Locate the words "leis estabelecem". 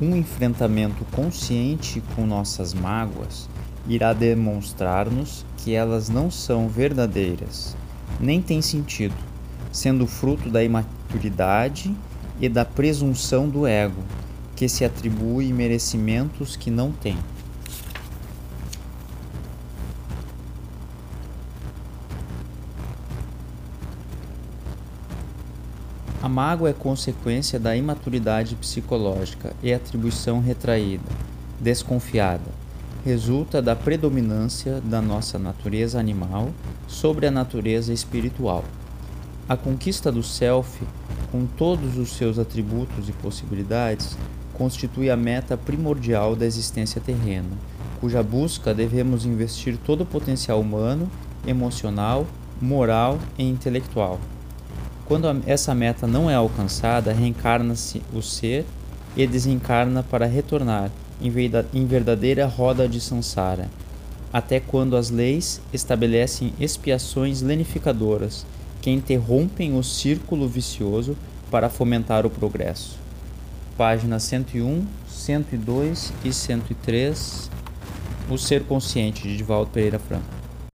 65.08-66.52